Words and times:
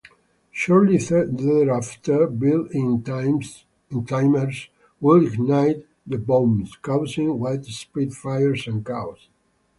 Shortly 0.51 0.97
thereafter, 0.97 2.25
built-in 2.25 3.03
timers 3.03 4.69
would 4.99 5.25
ignite 5.33 5.85
the 6.07 6.17
bombs, 6.17 6.75
causing 6.81 7.37
widespread 7.37 8.11
fires 8.13 8.65
and 8.67 8.83
chaos. 8.83 9.29